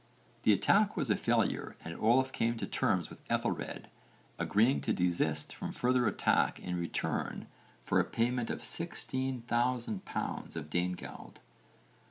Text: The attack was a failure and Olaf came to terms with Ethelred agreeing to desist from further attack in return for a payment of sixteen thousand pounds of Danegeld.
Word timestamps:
The 0.41 0.51
attack 0.51 0.97
was 0.97 1.11
a 1.11 1.15
failure 1.15 1.75
and 1.83 1.93
Olaf 1.95 2.31
came 2.31 2.57
to 2.57 2.65
terms 2.65 3.11
with 3.11 3.21
Ethelred 3.29 3.87
agreeing 4.39 4.81
to 4.81 4.93
desist 4.93 5.53
from 5.53 5.71
further 5.71 6.07
attack 6.07 6.59
in 6.59 6.75
return 6.75 7.45
for 7.83 7.99
a 7.99 8.03
payment 8.03 8.49
of 8.49 8.63
sixteen 8.63 9.43
thousand 9.43 10.03
pounds 10.03 10.55
of 10.55 10.71
Danegeld. 10.71 11.37